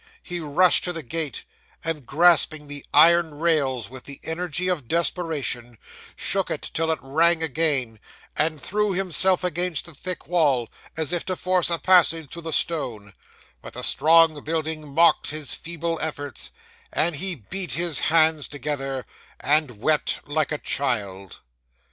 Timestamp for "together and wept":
18.47-20.21